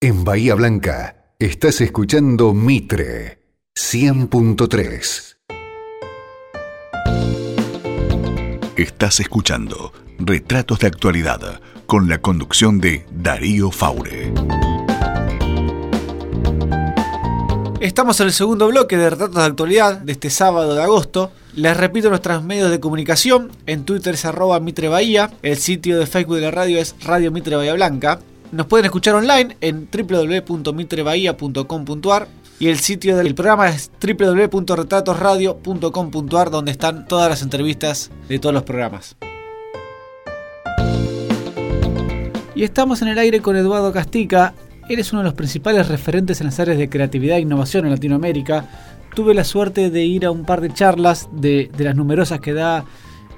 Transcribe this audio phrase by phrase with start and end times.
[0.00, 3.42] En Bahía Blanca, estás escuchando Mitre
[3.74, 5.36] 100.3.
[8.76, 14.32] Estás escuchando Retratos de Actualidad con la conducción de Darío Faure.
[17.80, 21.32] Estamos en el segundo bloque de Retratos de Actualidad de este sábado de agosto.
[21.56, 23.50] Les repito nuestros medios de comunicación.
[23.66, 25.32] En Twitter es arroba Mitre Bahía.
[25.42, 28.20] El sitio de Facebook de la radio es Radio Mitre Bahía Blanca.
[28.50, 37.06] Nos pueden escuchar online en www.mitrebahía.com.ar y el sitio del programa es www.retratosradio.com.ar donde están
[37.06, 39.16] todas las entrevistas de todos los programas.
[42.54, 44.54] Y estamos en el aire con Eduardo Castica.
[44.88, 48.64] Eres uno de los principales referentes en las áreas de creatividad e innovación en Latinoamérica.
[49.14, 52.54] Tuve la suerte de ir a un par de charlas de, de las numerosas que
[52.54, 52.86] da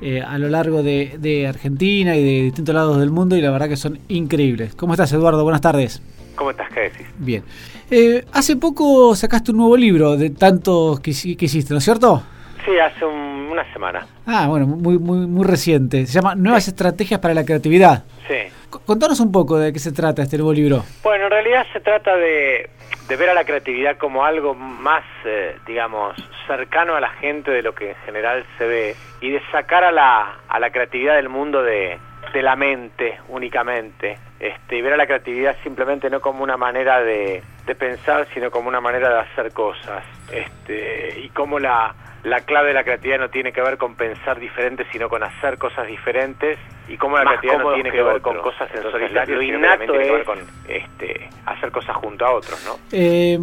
[0.03, 3.69] eh, a lo largo de, Argentina y de distintos lados del mundo y la verdad
[3.69, 4.75] que son increíbles.
[4.75, 5.43] ¿Cómo estás, Eduardo?
[5.43, 6.03] Buenas tardes.
[6.37, 6.71] ¿Cómo estás?
[6.71, 7.07] ¿Qué decís?
[7.19, 7.43] Bien.
[7.91, 12.23] Eh, hace poco sacaste un nuevo libro de tantos que, hiciste, ¿no es cierto?
[12.65, 14.07] Sí, hace una semana.
[14.27, 16.07] Ah, bueno, muy, muy, muy reciente.
[16.07, 18.05] Se llama Nuevas Estrategias para la Creatividad.
[18.29, 18.53] Sí.
[18.91, 20.83] Contanos un poco de qué se trata este nuevo libro.
[21.05, 22.69] Bueno, en realidad se trata de,
[23.09, 26.17] ver a la creatividad como algo más, eh, digamos,
[26.49, 29.93] cercano a la gente de lo que en general se ve y de sacar a
[29.93, 32.01] la, a la creatividad del mundo de,
[32.33, 37.01] de la mente únicamente este, y ver a la creatividad simplemente no como una manera
[37.01, 40.03] de, de pensar sino como una manera de hacer cosas
[40.33, 44.39] este, y como la, la clave de la creatividad no tiene que ver con pensar
[44.39, 48.39] diferente sino con hacer cosas diferentes y como la creatividad no tiene que, ver con
[48.39, 52.79] cosas en solitario lo innato es ver con este, hacer cosas junto a otros ¿no?
[52.93, 53.39] Eh,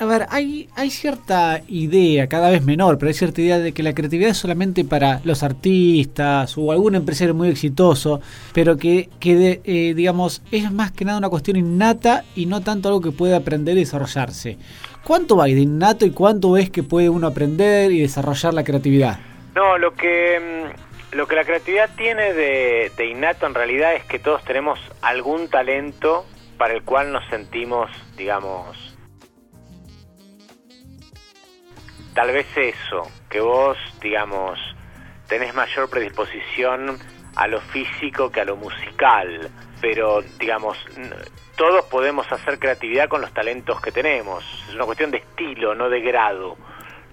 [0.00, 3.82] a ver, hay, hay cierta idea, cada vez menor, pero hay cierta idea de que
[3.82, 8.20] la creatividad es solamente para los artistas o algún empresario muy exitoso,
[8.52, 12.88] pero que, que eh, digamos, es más que nada una cuestión innata y no tanto
[12.88, 14.56] algo que puede aprender y desarrollarse.
[15.08, 19.18] ¿Cuánto va de innato y cuánto es que puede uno aprender y desarrollar la creatividad?
[19.54, 24.04] No, lo que, mm, lo que la creatividad tiene de, de innato en realidad es
[24.04, 26.26] que todos tenemos algún talento
[26.58, 28.76] para el cual nos sentimos, digamos,
[32.12, 34.58] tal vez eso, que vos, digamos,
[35.26, 36.98] tenés mayor predisposición
[37.38, 39.50] a lo físico que a lo musical,
[39.80, 40.76] pero, digamos,
[41.56, 44.44] todos podemos hacer creatividad con los talentos que tenemos.
[44.68, 46.56] Es una cuestión de estilo, no de grado.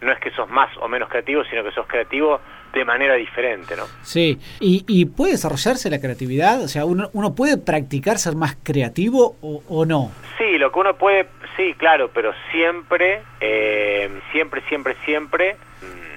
[0.02, 2.41] No es que sos más o menos creativo, sino que sos creativo
[2.74, 3.85] de manera diferente, ¿no?
[4.02, 6.62] Sí, ¿y, puede desarrollarse la creatividad?
[6.62, 10.12] O sea, ¿uno, uno puede practicar ser más creativo o, o no?
[10.38, 16.15] Sí, lo que uno puede Sí, claro, pero siempre, eh, siempre, siempre, siempre, mm,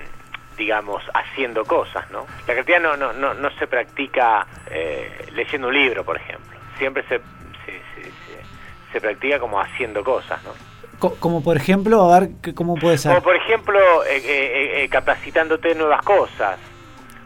[0.58, 2.26] digamos, haciendo cosas, ¿no?
[2.46, 6.58] La creatividad no, no, no, no se practica eh, leyendo un libro, por ejemplo.
[6.76, 7.18] Siempre se,
[7.64, 7.80] se,
[8.92, 10.50] se, practica como haciendo cosas, ¿no?
[10.98, 13.12] Como por ejemplo, a ver, ¿cómo puede ser?
[13.12, 16.58] Como por ejemplo, eh, capacitándote en nuevas cosas.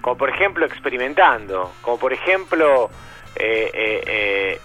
[0.03, 1.73] Como por ejemplo, experimentando.
[1.81, 2.91] Como por ejemplo,
[3.35, 4.61] eh,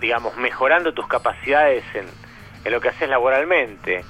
[0.00, 2.06] digamos, mejorando tus capacidades en,
[2.64, 4.04] en lo que haces laboralmente.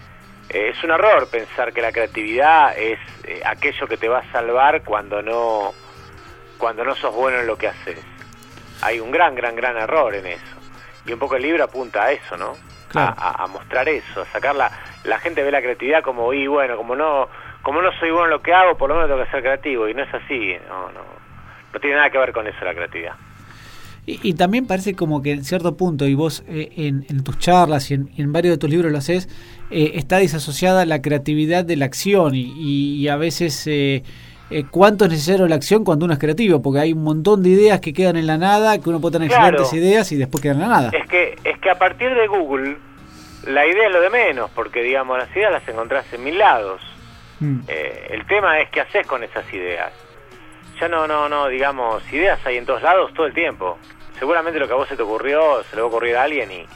[0.48, 4.82] Es un error pensar que la creatividad es eh, aquello que te va a salvar
[4.84, 5.72] cuando no,
[6.58, 7.98] cuando no sos bueno en lo que haces.
[8.82, 10.56] Hay un gran, gran, gran error en eso.
[11.06, 12.52] Y un poco el libro apunta a eso, ¿no?
[12.96, 14.70] A, mostrar eso, a sacar la,
[15.18, 17.28] gente ve la creatividad como, y bueno, como no,
[17.62, 19.88] como no soy bueno en lo que hago, por lo menos tengo que ser creativo.
[19.88, 21.00] Y no es así, no, no,
[21.72, 23.14] no tiene nada que ver con eso la creatividad.
[24.06, 27.94] Y, también parece como que en cierto punto, y vos eh, en, tus charlas y
[27.94, 29.30] en, varios de tus libros lo haces,
[29.70, 34.02] eh, está disasociada la creatividad de la acción y, a veces eh,
[34.70, 37.80] cuánto es necesario la acción cuando uno es creativo, porque hay un montón de ideas
[37.80, 40.62] que quedan en la nada, que uno puede tener excelentes ideas y después quedan en
[40.62, 40.90] la nada.
[40.92, 42.76] Es que, es que a partir de Google
[43.46, 46.80] la idea es lo de menos, porque digamos las ideas las encontrás en mil lados.
[47.40, 47.62] Mm.
[47.68, 49.92] el tema es qué haces con esas ideas.
[50.80, 53.76] Ya no, no, no, digamos, ideas hay en todos lados todo el tiempo
[54.18, 56.50] seguramente lo que a vos se te ocurrió, se le va a ocurrir a alguien
[56.50, 56.66] y...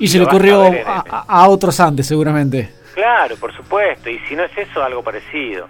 [0.00, 2.72] Y, se le ocurrió a, otros antes, seguramente.
[2.94, 5.68] Claro, por supuesto, y si no es eso, algo parecido.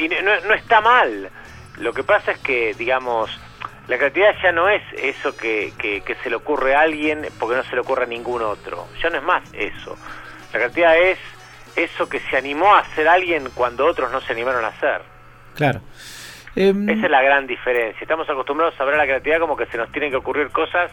[0.00, 1.30] Y no, está mal.
[1.78, 3.30] Lo que pasa es que, digamos,
[3.88, 7.62] la creatividad ya no es eso que, que, se le ocurre a alguien porque no
[7.64, 8.88] se le ocurre a ningún otro.
[9.02, 9.96] Ya no es más eso.
[10.54, 11.18] La creatividad es
[11.76, 15.02] eso que se animó a hacer alguien cuando otros no se animaron a hacer.
[15.54, 15.82] Claro.
[16.54, 18.00] Esa es la gran diferencia.
[18.00, 20.90] Estamos acostumbrados a ver la creatividad como que se nos tienen que ocurrir cosas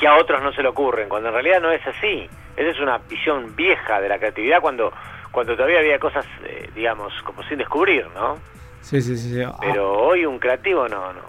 [0.00, 2.26] que a otros no se le ocurren, cuando en realidad no es así.
[2.56, 4.90] Esa es una visión vieja de la creatividad cuando,
[5.30, 8.38] cuando todavía había cosas, eh, digamos, como sin descubrir, ¿no?
[8.80, 9.42] Sí, sí, sí.
[9.60, 11.20] Pero hoy un creativo no, no.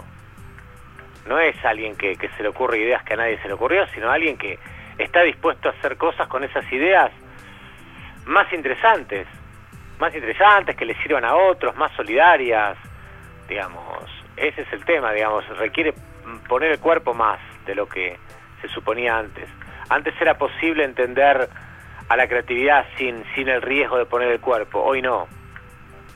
[1.28, 3.86] no es alguien que, que se le ocurre ideas que a nadie se le ocurrió,
[3.88, 4.58] sino alguien que
[4.98, 7.12] está dispuesto a hacer cosas con esas ideas
[8.26, 9.28] más interesantes,
[10.00, 12.78] más interesantes, que le sirvan a otros, más solidarias,
[13.50, 15.94] digamos, ese es el tema, digamos, requiere
[16.48, 18.18] poner el cuerpo más de lo que
[18.62, 19.50] se suponía antes.
[19.90, 21.50] Antes era posible entender
[22.08, 25.28] a la creatividad sin, sin el riesgo de poner el cuerpo, hoy no.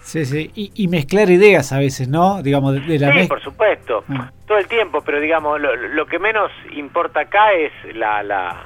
[0.01, 2.43] Sí, sí, y, mezclar ideas a veces, ¿no?
[2.43, 4.31] Digamos, de, la sí, por supuesto, ah.
[4.45, 8.65] todo el tiempo, pero digamos, lo, que menos importa acá es la, la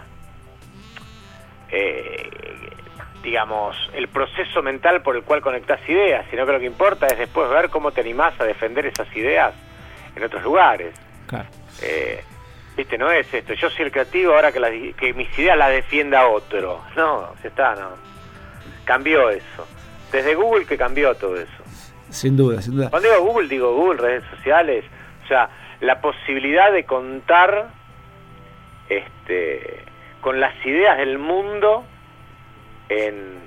[1.71, 2.29] eh,
[3.23, 7.17] digamos, el proceso mental por el cual conectas ideas, sino que lo que importa es
[7.17, 9.53] después ver cómo te animás a defender esas ideas
[10.15, 10.93] en otros lugares.
[11.27, 11.47] Claro.
[11.81, 12.21] Eh,
[12.79, 16.29] Viste, no es esto, yo soy el creativo ahora que, que mis ideas las defienda
[16.29, 16.81] otro.
[16.95, 17.89] No, se está, no.
[18.85, 19.67] Cambió eso.
[20.13, 21.63] Desde Google que cambió todo eso.
[22.09, 22.89] Sin duda, sin duda.
[22.89, 24.85] Cuando digo Google, digo Google, redes sociales,
[25.25, 25.49] o sea,
[25.81, 27.69] la posibilidad de contar
[28.87, 29.83] este,
[30.21, 31.83] con las ideas del mundo
[32.87, 33.39] en,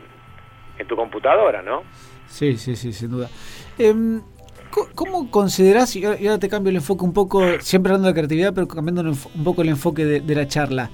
[0.77, 1.85] en tu computadora, ¿no?
[2.27, 3.31] Sí, sí, sí, sin duda.
[3.79, 4.21] Em,
[4.95, 8.67] ¿Cómo considerás, y ahora te cambio el enfoque un poco, siempre hablando de creatividad, pero
[8.67, 10.91] cambiando un poco el enfoque de, la charla?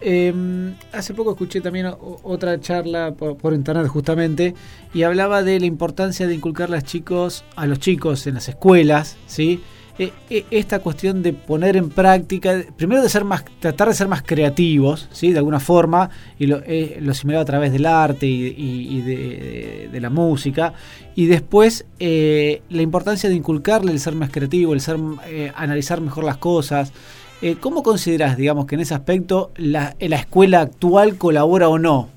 [0.00, 1.92] Em, hace poco escuché también
[2.22, 4.54] otra charla por, internet justamente
[4.92, 8.48] y hablaba de la importancia de inculcar a los chicos, a los chicos en las
[8.48, 9.60] escuelas, ¿sí?
[10.00, 14.08] E, e, esta cuestión de poner en práctica, primero de ser más, tratar de ser
[14.08, 15.30] más creativos, ¿sí?
[15.30, 16.08] de alguna forma,
[16.38, 20.72] y lo, eh, lo a través del arte y, de, la música,
[21.14, 26.00] y después eh, la importancia de inculcarle el ser más creativo, el ser eh, analizar
[26.00, 26.94] mejor las cosas.
[27.60, 32.08] ¿Cómo consideras, digamos, que en ese aspecto la, la escuela actual colabora o no?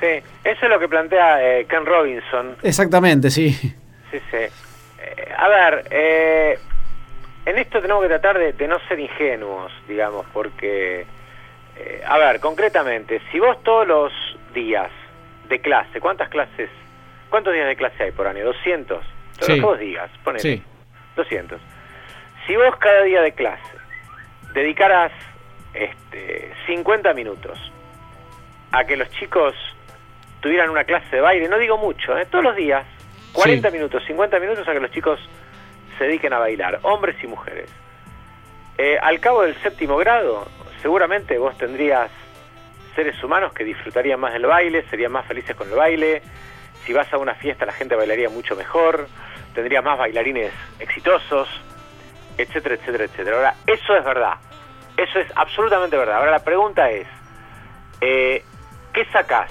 [0.00, 2.56] Sí, eso es lo que plantea Ken Robinson.
[2.62, 3.50] Exactamente, sí.
[3.50, 4.61] Sí, sí
[5.36, 6.58] a ver, eh,
[7.44, 11.06] en esto tenemos que tratar de, no ser ingenuos, digamos, porque,
[11.76, 14.12] eh, a ver, concretamente, si vos todos los
[14.54, 14.90] días
[15.48, 16.70] de clase, ¿cuántas clases,
[17.30, 18.44] cuántos días de clase hay por año?
[18.44, 19.04] 200.
[19.38, 20.56] Todos los días, ponete.
[20.56, 20.62] Sí.
[21.16, 21.60] 200.
[22.46, 23.76] Si vos cada día de clase
[24.54, 25.12] dedicaras
[25.74, 27.58] este, 50 minutos
[28.70, 29.54] a que los chicos
[30.40, 32.26] tuvieran una clase de baile, no digo mucho, ¿eh?
[32.26, 32.84] todos los días,
[33.32, 35.18] 40 minutos, 50 minutos a que los chicos
[35.98, 37.70] se dediquen a bailar, hombres y mujeres.
[38.78, 40.46] Eh, al cabo del séptimo grado,
[40.80, 42.10] seguramente vos tendrías
[42.94, 46.22] seres humanos que disfrutarían más del baile, serían más felices con el baile.
[46.84, 49.08] Si vas a una fiesta, la gente bailaría mucho mejor,
[49.54, 51.48] tendría más bailarines exitosos,
[52.36, 53.36] etcétera, etcétera, etcétera.
[53.36, 54.34] Ahora, eso es verdad.
[54.96, 56.18] Eso es absolutamente verdad.
[56.18, 57.06] Ahora, la pregunta es:
[58.00, 58.44] eh,
[58.92, 59.50] ¿qué sacás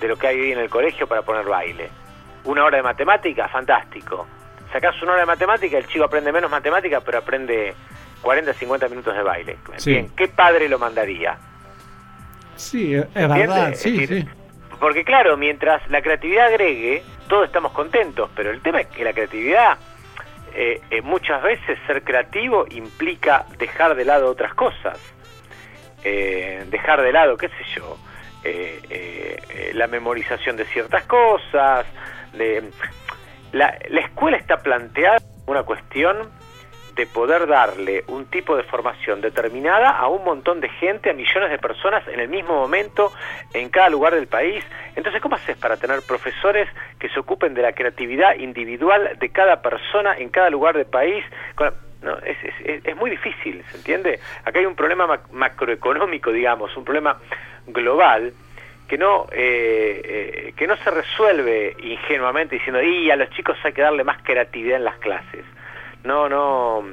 [0.00, 1.90] de lo que hay hoy en el colegio para poner baile?
[2.46, 4.26] Una hora de matemática, fantástico.
[4.72, 7.74] Sacás una hora de matemática, el chico aprende menos matemática, pero aprende
[8.22, 9.56] 40, 50 minutos de baile.
[9.84, 11.36] Bien, ¿qué padre lo mandaría?
[12.56, 14.26] Sí, es verdad, sí, sí.
[14.80, 19.12] Porque claro, mientras la creatividad agregue, todos estamos contentos, pero el tema es que la
[19.12, 19.78] creatividad,
[20.54, 24.98] eh, eh, muchas veces ser creativo implica dejar de lado otras cosas.
[26.04, 27.98] Eh, dejar de lado, qué sé yo,
[29.72, 31.84] la memorización de ciertas cosas,
[33.52, 36.30] la, la escuela está planteada una cuestión
[36.96, 41.50] de poder darle un tipo de formación determinada a un montón de gente, a millones
[41.50, 43.12] de personas en el mismo momento,
[43.52, 44.64] en cada lugar del país.
[44.96, 46.68] Entonces, ¿cómo haces para tener profesores
[46.98, 51.22] que se ocupen de la creatividad individual de cada persona en cada lugar del país?
[52.02, 54.20] No, es, es, es, muy difícil, ¿se entiende?
[54.44, 57.18] Acá hay un problema macroeconómico, digamos, un problema
[57.66, 58.32] global
[58.88, 63.72] que no eh, eh, que no se resuelve ingenuamente diciendo y a los chicos hay
[63.72, 65.44] que darle más creatividad en las clases
[66.04, 66.84] no no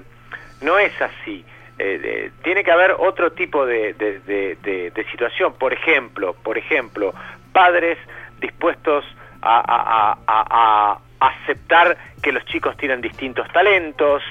[0.64, 1.46] no es así.
[1.78, 5.54] Eh, tiene que haber otro tipo de, de, situación.
[5.54, 7.14] Por ejemplo por ejemplo
[7.52, 7.98] padres
[8.40, 9.06] dispuestos
[9.42, 14.24] a, a, aceptar que los chicos tienen distintos talentos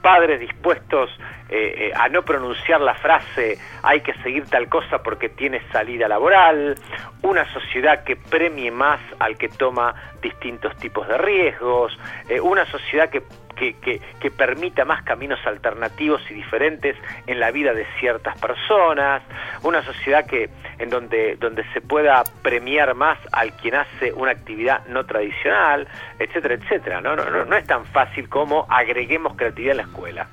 [0.00, 1.10] padres dispuestos
[1.48, 6.08] eh, eh, a no pronunciar la frase hay que seguir tal cosa porque tiene salida
[6.08, 6.74] laboral,
[7.22, 11.96] una sociedad que premie más al que toma distintos tipos de riesgos,
[12.28, 13.22] eh, una sociedad que,
[13.56, 13.74] que,
[14.20, 16.96] que, permita más caminos alternativos y diferentes
[17.26, 19.22] en la vida de ciertas personas,
[19.62, 24.86] una sociedad que en donde, donde se pueda premiar más al quien hace una actividad
[24.88, 27.00] no tradicional, etcétera, etcétera.
[27.00, 30.28] No, no, no, no es tan fácil como agreguemos creatividad en la escuela.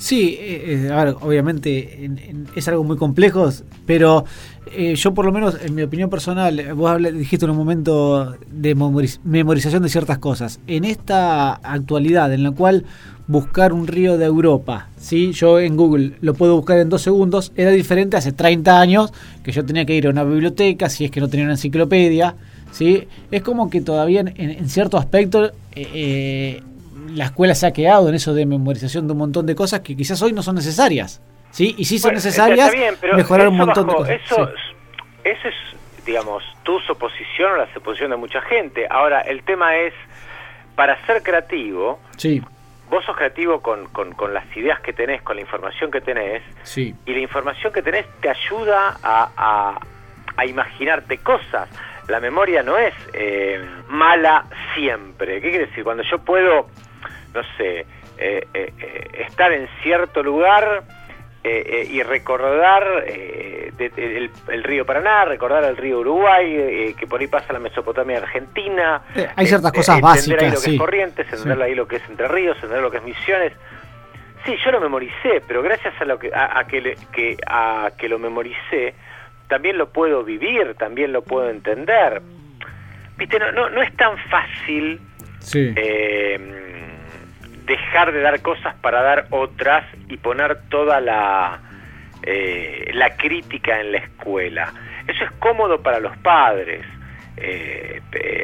[0.00, 2.10] Sí, eh, eh, a ver, obviamente
[2.56, 3.50] es algo muy complejo,
[3.84, 4.24] pero
[4.74, 8.74] eh, yo por lo menos, en mi opinión personal, vos dijiste en un momento de
[8.74, 10.58] memorización de ciertas cosas.
[10.66, 12.86] En esta actualidad en la cual
[13.26, 15.32] buscar un río de Europa, ¿sí?
[15.32, 19.12] yo en Google lo puedo buscar en dos segundos, era diferente hace 30 años
[19.44, 22.36] que yo tenía que ir a una biblioteca si es que no tenía una enciclopedia.
[22.72, 23.06] ¿sí?
[23.30, 25.52] Es como que todavía en, cierto aspecto
[27.14, 29.96] la escuela se ha quedado en eso de memorización de un montón de cosas que
[29.96, 31.22] quizás hoy no son necesarias.
[31.50, 31.74] ¿sí?
[31.78, 32.72] Y si son necesarias,
[33.14, 34.20] mejorar un montón de cosas.
[34.24, 34.50] Eso,
[35.24, 35.54] eso es,
[36.04, 38.86] digamos, tu suposición o la suposición de mucha gente.
[38.88, 39.94] Ahora, el tema es,
[40.74, 42.42] para ser creativo, sí.
[42.88, 46.94] vos sos creativo con, con, las ideas que tenés, con la información que tenés, sí.
[47.06, 49.80] y la información que tenés te ayuda a, a,
[50.36, 51.68] a imaginarte cosas
[52.10, 55.40] la memoria no es eh, mala siempre.
[55.40, 55.84] ¿Qué quiere decir?
[55.84, 56.66] Cuando yo puedo
[57.34, 57.86] no sé,
[58.18, 60.82] eh, eh, eh, estar en cierto lugar
[61.42, 68.18] y recordar el, río Paraná, recordar el río Uruguay, que por ahí pasa la Mesopotamia
[68.18, 69.00] Argentina.
[69.36, 70.42] hay ciertas cosas básicas.
[70.42, 72.90] Entender ahí lo que es Corrientes, entender ahí lo que es Entre Ríos, entender lo
[72.90, 73.54] que es Misiones.
[74.44, 78.18] Sí, yo lo memoricé, pero gracias a, lo que, a, que, que, a que lo
[78.18, 78.94] memoricé,
[79.48, 82.20] también lo puedo vivir, también lo puedo entender.
[83.16, 85.00] Viste, no, no, no es tan fácil
[85.38, 85.74] sí
[87.66, 91.60] dejar de dar cosas para dar otras y poner toda la,
[92.22, 94.72] eh, la crítica en la escuela.
[95.06, 96.84] Eso es cómodo para los padres.
[97.36, 98.00] Eh,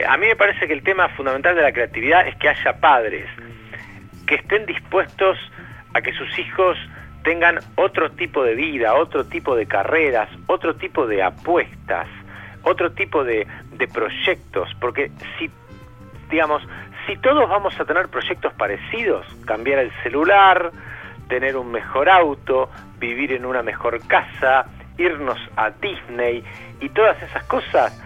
[0.08, 3.26] a mí me parece que el tema fundamental de la creatividad es que haya padres
[4.26, 5.38] que estén dispuestos
[5.94, 6.76] a que sus hijos
[7.22, 12.06] tengan otro tipo de vida, otro tipo de carreras, otro tipo de apuestas,
[12.62, 15.50] otro tipo de, de proyectos, porque si,
[16.30, 16.62] digamos,
[17.06, 20.72] si todos vamos a tener proyectos parecidos, cambiar el celular,
[21.28, 24.66] tener un mejor auto, vivir en una mejor casa,
[24.98, 26.42] irnos a Disney
[26.80, 28.02] y todas esas cosas,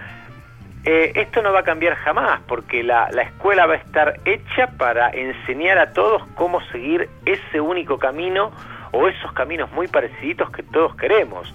[0.84, 5.10] eh, esto no va a cambiar jamás porque la, escuela va a estar hecha para
[5.10, 8.50] enseñar a todos cómo seguir ese único camino
[8.92, 11.52] o esos caminos muy parecidos que todos queremos.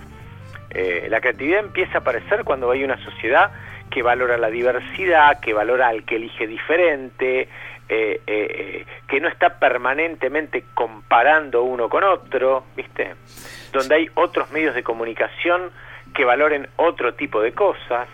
[0.69, 3.51] Eh, la creatividad empieza a aparecer cuando hay una sociedad
[3.89, 7.47] que valora la diversidad, que valora al que elige diferente, eh,
[7.87, 13.13] eh, eh, que no está permanentemente comparando uno con otro, ¿viste?
[13.71, 15.69] Donde hay otros medios de comunicación
[16.13, 18.07] que valoren otro tipo de cosas.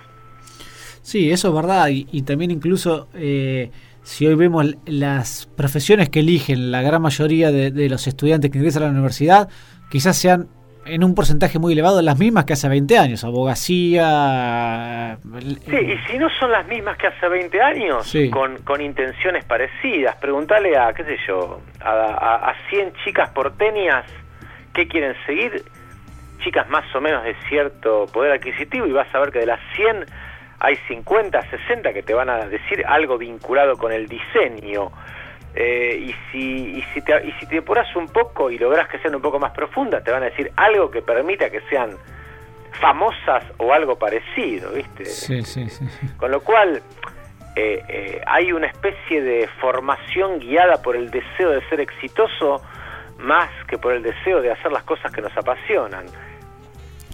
[1.02, 1.88] Sí, eso es verdad.
[1.90, 7.90] Y, también incluso si hoy vemos las profesiones que eligen la gran mayoría de, de
[7.90, 9.50] los estudiantes que ingresan a la universidad,
[9.90, 10.50] quizás sean
[10.86, 15.18] en un porcentaje muy elevado las mismas que hace 20 años, abogacía.
[15.70, 20.16] Sí, y si no son las mismas que hace 20 años, con, con intenciones parecidas,
[20.18, 24.06] preguntale a, qué sé yo, a, a, 100 chicas porteñas
[24.74, 25.64] qué quieren seguir,
[26.44, 29.60] chicas más o menos de cierto poder adquisitivo, y vas a ver que de las
[29.76, 30.06] 100
[30.60, 34.92] hay 50, 60 que te van a decir algo vinculado con el diseño
[35.54, 39.00] eh, y, si, y, si te, y si te depuras un poco y logras que
[39.00, 41.98] sean un poco más profundas, te van a decir algo que permita que sean
[42.80, 45.06] famosas o algo parecido, ¿viste?
[45.06, 45.86] Sí, sí, sí.
[46.18, 46.82] Con lo cual,
[47.56, 52.62] eh, eh, hay una especie de formación guiada por el deseo de ser exitoso
[53.20, 56.06] más que por el deseo de hacer las cosas que nos apasionan.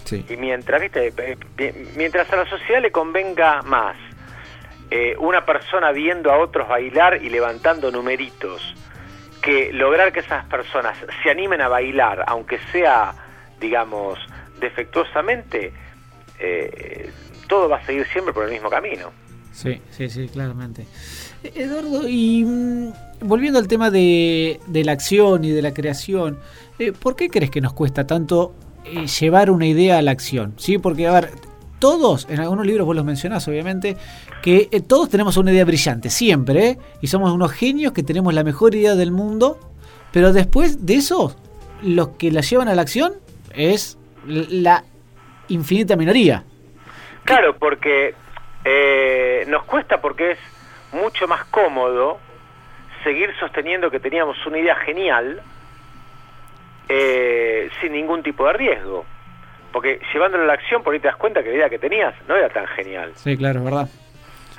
[0.04, 0.24] Sí.
[0.28, 1.12] Y mientras, ¿viste?
[1.96, 3.96] mientras a la sociedad le convenga más
[4.90, 8.62] eh, una persona viendo a otros bailar y levantando numeritos,
[9.42, 13.12] que lograr que esas personas se animen a bailar, aunque sea,
[13.60, 14.18] digamos,
[14.58, 15.72] defectuosamente,
[16.38, 17.10] eh,
[17.48, 19.12] todo va a seguir siempre por el mismo camino.
[19.52, 20.86] Sí, sí, sí, claramente.
[21.42, 26.38] Eduardo, y mm, volviendo al tema de, de, la acción y de la creación,
[26.78, 28.54] eh, ¿por qué crees que nos cuesta tanto
[29.20, 30.54] llevar una idea a la acción?
[30.56, 30.78] ¿Sí?
[30.78, 31.30] Porque, a ver,
[31.78, 33.96] todos, en algunos libros vos los mencionás obviamente,
[34.42, 36.78] que eh, todos tenemos una idea brillante, siempre, ¿eh?
[37.00, 39.58] y somos unos genios que tenemos la mejor idea del mundo,
[40.12, 41.36] pero después de eso,
[41.82, 43.14] los que la llevan a la acción
[43.54, 44.84] es la
[45.48, 46.44] infinita minoría.
[47.24, 48.14] Claro, porque
[48.64, 50.38] eh, nos cuesta porque es
[50.92, 52.18] mucho más cómodo
[53.04, 55.42] seguir sosteniendo que teníamos una idea genial
[57.82, 59.04] sin ningún tipo de riesgo.
[59.72, 62.14] Porque llevándolo a la acción, por ahí te das cuenta que la idea que tenías
[62.26, 63.12] no era tan genial.
[63.16, 63.88] Sí, claro, es verdad.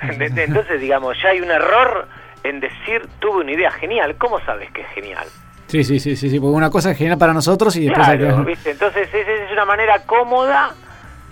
[0.02, 2.06] Entonces, digamos, ya hay un error
[2.42, 4.16] en decir tuve una idea genial.
[4.16, 5.26] ¿Cómo sabes que es genial?
[5.66, 8.18] Sí, sí, sí, sí, sí porque una cosa es genial para nosotros y después hay
[8.18, 8.70] que...
[8.70, 10.74] Entonces, esa es una manera cómoda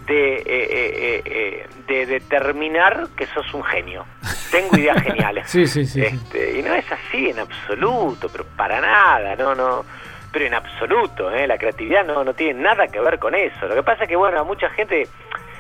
[0.07, 4.07] de, eh, eh, eh, de determinar que sos un genio.
[4.51, 5.45] Tengo ideas geniales.
[5.51, 9.85] sí, sí, sí, este, Y no es así en absoluto, pero para nada, no, no
[10.43, 11.47] en absoluto, ¿eh?
[11.47, 13.67] la creatividad no, no tiene nada que ver con eso.
[13.67, 15.09] Lo que pasa es que, bueno, a mucha gente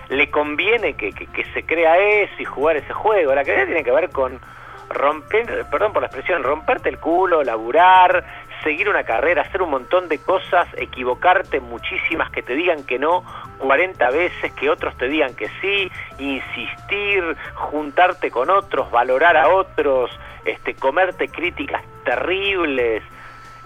[0.09, 3.35] le conviene que, que, se crea eso y jugar ese juego.
[3.35, 4.41] La creatividad tiene que ver con
[4.89, 8.25] romper, perdón por la expresión, romperte el culo, laburar,
[8.63, 13.23] seguir una carrera, hacer un montón de cosas, equivocarte muchísimas, que te digan que no
[13.59, 20.11] 40 veces, que otros te digan que sí, insistir, juntarte con otros, valorar a otros,
[20.45, 23.03] este, comerte críticas terribles.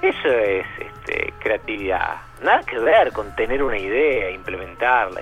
[0.02, 2.16] Eso es este, creatividad.
[2.42, 5.20] Nada que ver con tener una idea, implementarla.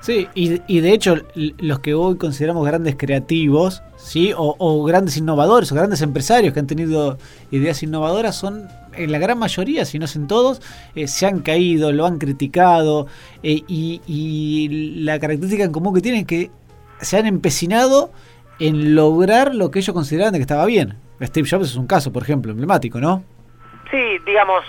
[0.00, 4.32] Sí, y, y, de hecho los que hoy consideramos grandes creativos, ¿sí?
[4.36, 7.18] O, grandes innovadores o grandes empresarios que han tenido
[7.50, 10.60] ideas innovadoras son, en la gran mayoría, si no es en todos,
[10.94, 13.06] eh, se han caído, lo han criticado
[13.42, 16.50] eh, y, y, la característica en común que tienen es que
[17.00, 18.10] se han empecinado
[18.58, 20.98] en lograr lo que ellos consideraban que estaba bien.
[21.20, 23.24] Steve Jobs es un caso, por ejemplo, emblemático, ¿no?
[23.90, 24.64] Sí, digamos,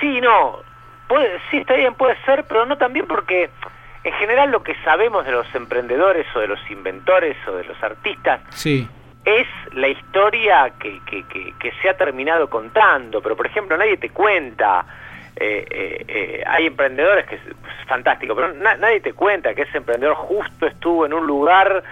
[0.00, 0.60] sí, no,
[1.08, 3.50] puede, sí está bien, puede ser, pero no también porque
[4.04, 7.82] en general lo que sabemos de los emprendedores o de los inventores o de los
[7.82, 8.88] artistas sí.
[9.24, 14.10] es la historia que, que, que, se ha terminado contando, pero por ejemplo nadie te
[14.10, 14.84] cuenta,
[15.40, 17.40] eh, eh, eh hay emprendedores que es
[17.86, 21.82] fantástico, pero nadie te cuenta que ese emprendedor justo estuvo en un lugar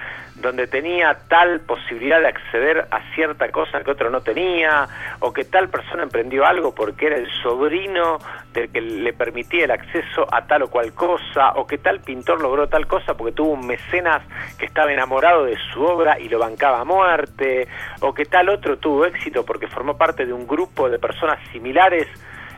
[0.40, 4.87] donde tenía tal posibilidad de acceder a cierta cosa que otro no tenía,
[5.21, 8.19] o que tal persona emprendió algo porque era el sobrino
[8.52, 12.40] del que le permitía el acceso a tal o cual cosa, o que tal pintor
[12.40, 14.23] logró tal cosa porque tuvo un mecenas
[14.59, 17.67] que estaba enamorado de su obra y lo bancaba a muerte,
[18.00, 22.07] o que tal otro tuvo éxito porque formó parte de un grupo de personas similares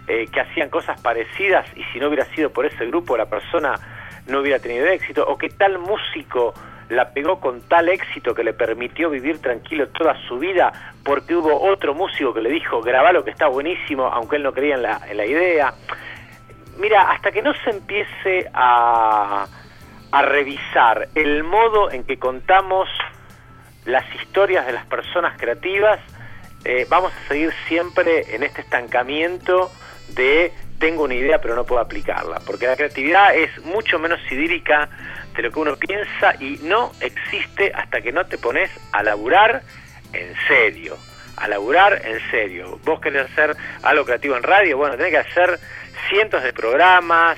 [0.06, 3.74] eh, que hacían cosas parecidas y si no hubiera sido por ese grupo la persona
[4.26, 6.54] no hubiera tenido éxito, o que tal músico
[6.88, 10.72] la pegó con tal éxito que le permitió vivir tranquilo toda su vida
[11.04, 14.52] porque hubo otro músico que le dijo graba lo que está buenísimo aunque él no
[14.52, 15.74] creía en la, en la idea.
[16.78, 19.46] Mira, hasta que no se empiece a,
[20.12, 22.88] a revisar el modo en que contamos
[23.84, 26.00] las historias de las personas creativas,
[26.64, 29.70] eh, vamos a seguir siempre en este estancamiento
[30.14, 34.88] de tengo una idea pero no puedo aplicarla, porque la creatividad es mucho menos idílica
[35.36, 39.62] de lo que uno piensa y no existe hasta que no te pones a laburar
[40.12, 40.96] en serio,
[41.36, 42.78] a laburar en serio.
[42.84, 45.60] Vos querés hacer algo creativo en radio, bueno, tenés que hacer
[46.08, 47.36] cientos de programas,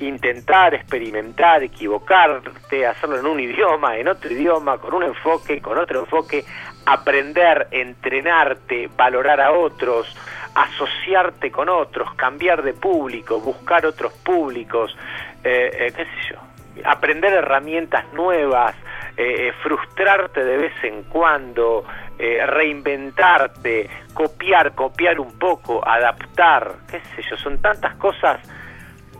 [0.00, 6.00] intentar, experimentar, equivocarte, hacerlo en un idioma, en otro idioma, con un enfoque, con otro
[6.00, 6.44] enfoque,
[6.86, 10.14] aprender, entrenarte, valorar a otros,
[10.54, 14.96] asociarte con otros, cambiar de público, buscar otros públicos,
[15.44, 18.74] eh, eh, qué sé yo, aprender herramientas nuevas,
[19.16, 21.84] eh, eh, frustrarte de vez en cuando,
[22.18, 28.38] reinventarte, copiar, copiar un poco, adaptar, qué sé yo, son tantas cosas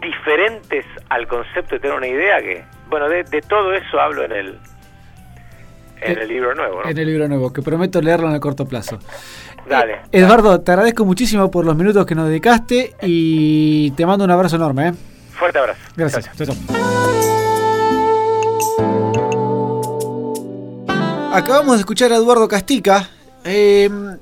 [0.01, 4.59] diferentes al concepto de tener una idea que, bueno, de, todo eso hablo en el,
[6.01, 6.85] en el libro nuevo.
[6.85, 9.01] En el libro nuevo, que prometo leerlo en el corto plazo.
[9.69, 10.01] Dale.
[10.11, 14.57] Eduardo, te agradezco muchísimo por los minutos que nos dedicaste y te mando un abrazo
[14.57, 14.89] enorme.
[14.89, 14.93] ¿eh?
[15.33, 15.81] Fuerte abrazo.
[15.97, 16.31] Gracias.
[21.33, 23.09] Acabamos de escuchar a Eduardo Castica.
[23.45, 24.19] Em,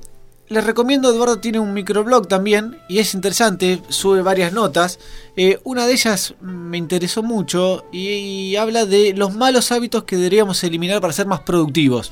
[0.47, 4.99] les recomiendo, Eduardo tiene un microblog también y es interesante, sube varias notas.
[5.35, 10.63] Eh, una de ellas me interesó mucho y, habla de los malos hábitos que deberíamos
[10.63, 12.11] eliminar para ser más productivos.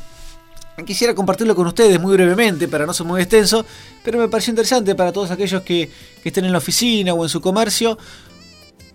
[0.85, 3.65] Quisiera compartirlo con ustedes muy brevemente para no ser muy extenso,
[4.03, 5.89] pero me pareció interesante para todos aquellos que,
[6.23, 7.97] estén en la oficina o en su comercio.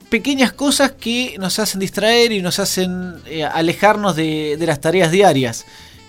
[0.08, 5.64] Pequeñas cosas que nos hacen distraer y nos hacen eh, alejarnos de las tareas diarias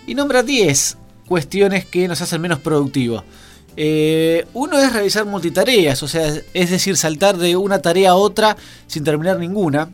[0.05, 3.23] y nombra 10 cuestiones que nos hacen menos productivos.
[3.77, 8.55] Eh, uno es realizar multitareas, o sea, es decir, saltar de una tarea a otra
[8.87, 9.89] sin terminar ninguna.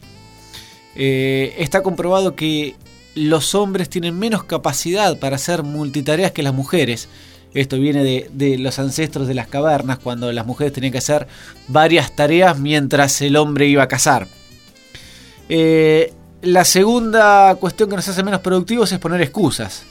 [0.95, 2.75] Eh, está comprobado que
[3.15, 7.09] los hombres tienen menos capacidad para hacer multitareas que las mujeres.
[7.53, 11.27] Esto viene de, los ancestros de las cavernas, cuando las mujeres tenían que hacer
[11.67, 14.27] varias tareas mientras el hombre iba a cazar.
[15.49, 19.83] Eh, la segunda cuestión que nos hace menos productivos es poner excusas.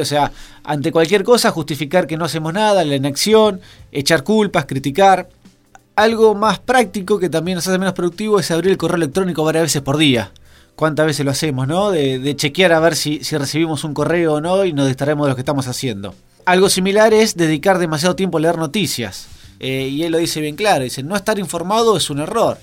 [0.00, 0.32] O sea,
[0.64, 5.28] ante cualquier cosa justificar que no hacemos nada, la inacción, echar culpas, criticar.
[5.96, 9.64] Algo más práctico que también nos hace menos productivo es abrir el correo electrónico varias
[9.64, 10.30] veces por día.
[10.78, 11.90] ¿Cuántas veces lo hacemos, no?
[11.90, 15.34] De, chequear a ver si, recibimos un correo o no y nos distraemos de lo
[15.34, 16.14] que estamos haciendo.
[16.44, 19.26] Algo similar es dedicar demasiado tiempo a leer noticias.
[19.58, 22.58] Eh, y él lo dice bien claro, dice, no estar informado es un error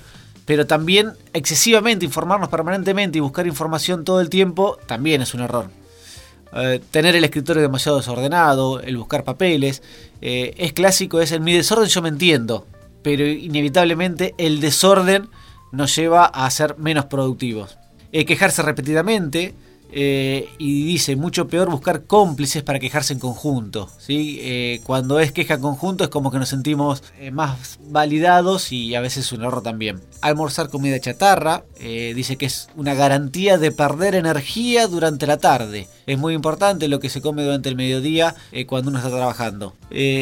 [0.45, 5.69] pero también excesivamente informarnos permanentemente y buscar información todo el tiempo también es un error.
[6.53, 9.81] Eh, tener el escritorio demasiado desordenado, el buscar papeles.
[10.21, 12.67] Eh, es clásico, es en mi desorden yo me entiendo.
[13.01, 15.29] pero inevitablemente el desorden
[15.71, 17.77] nos lleva a ser menos productivos.
[18.17, 19.53] Eh, quejarse repetidamente,
[19.91, 23.89] eh, y dice, mucho peor buscar cómplices para quejarse en conjunto.
[23.97, 24.39] ¿sí?
[24.39, 29.01] Eh, cuando es queja en conjunto es como que nos sentimos más validados y a
[29.01, 29.99] veces un error también.
[30.21, 35.89] Almorzar comida chatarra, dice que es una garantía de perder energía durante la tarde.
[36.07, 38.33] Es muy importante lo que se come durante el mediodía
[38.65, 39.75] cuando uno está trabajando.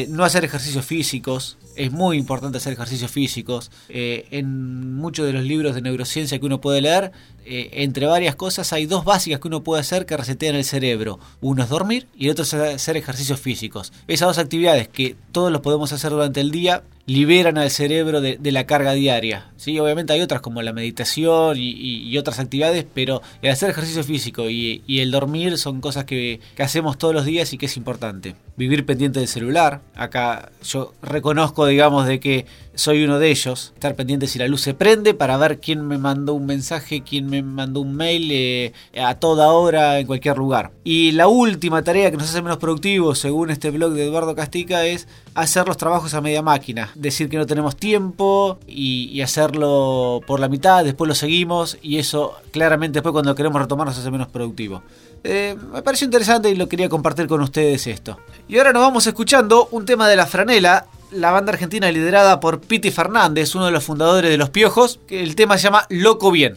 [0.08, 3.70] no hacer ejercicios físicos, es muy importante hacer ejercicios físicos.
[3.88, 7.12] en muchos de los libros de neurociencia que uno puede leer,
[7.46, 11.18] entre varias cosas, hay dos básicas que uno puede hacer que resetean el cerebro.
[11.40, 13.92] Uno es dormir y el otro es hacer ejercicios físicos.
[14.08, 18.38] Esas dos actividades que todos los podemos hacer durante el día liberan al cerebro de,
[18.52, 19.52] la carga diaria.
[19.56, 19.78] ¿sí?
[19.78, 24.82] Obviamente hay otras como la meditación y, otras actividades, pero el hacer ejercicio físico y,
[24.86, 28.36] el dormir son cosas que, hacemos todos los días y que es importante.
[28.56, 29.80] Vivir pendiente del celular.
[29.94, 33.72] Acá yo reconozco, digamos, de que soy uno de ellos.
[33.74, 37.26] Estar pendiente si la luz se prende para ver quién me mandó un mensaje, quién
[37.26, 40.70] me mandó un mail eh, a toda hora en cualquier lugar.
[40.84, 44.86] Y la última tarea que nos hace menos productivos, según este blog de Eduardo Castica,
[44.86, 50.40] es hacer los trabajos a media máquina decir que no tenemos tiempo y, hacerlo por
[50.40, 54.28] la mitad, después lo seguimos y eso claramente después cuando queremos retomar nos hace menos
[54.28, 54.82] productivo.
[55.24, 58.18] Eh, me pareció interesante y lo quería compartir con ustedes esto.
[58.46, 62.60] Y ahora nos vamos escuchando un tema de la franela, la banda argentina liderada por
[62.60, 66.30] Piti Fernández, uno de los fundadores de Los Piojos, que el tema se llama Loco
[66.30, 66.54] Bien.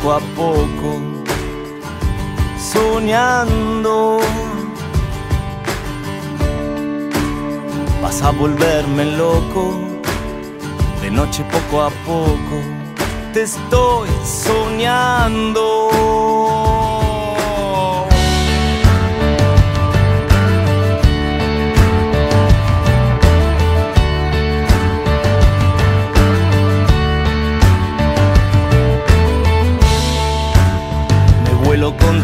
[0.00, 0.98] Poco a poco,
[2.58, 4.18] soñando.
[8.02, 9.74] Vas a volverme loco,
[11.02, 12.56] de noche poco a poco,
[13.32, 15.90] te estoy soñando.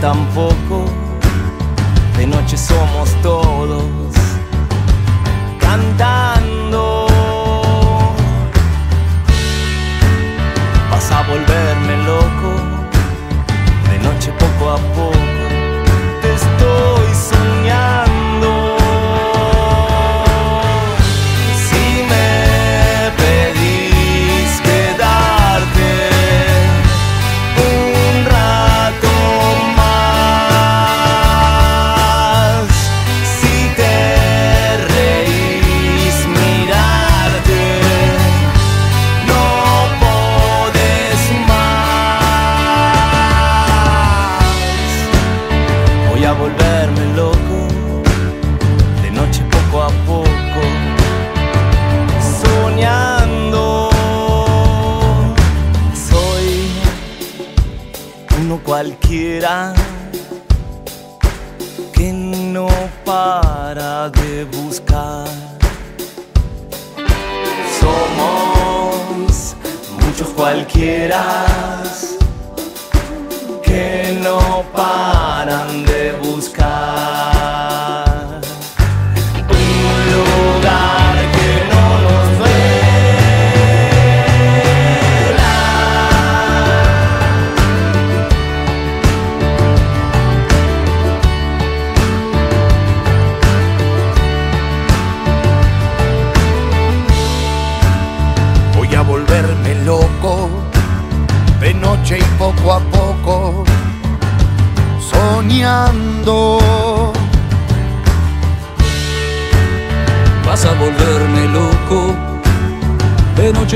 [0.06, 0.75] Con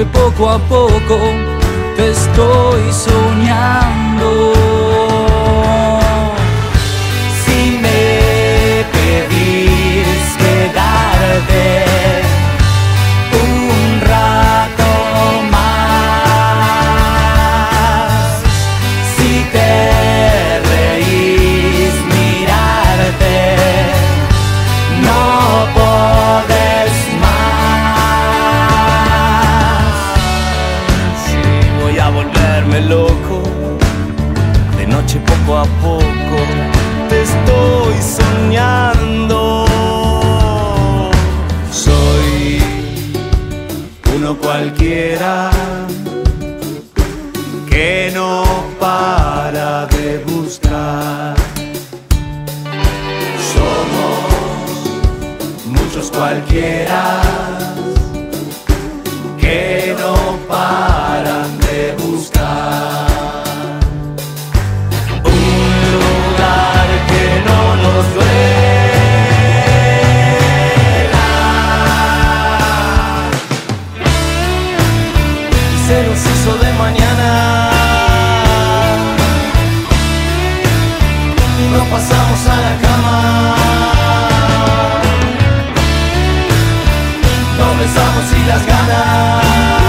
[0.05, 1.19] poco a poco
[1.97, 4.53] te estoy soñando.
[7.45, 11.90] Si me pedís quedarte
[75.91, 77.71] Se nos hizo de mañana.
[81.73, 83.57] Nos pasamos a la cama.
[87.59, 89.80] Nos besamos y las ganas.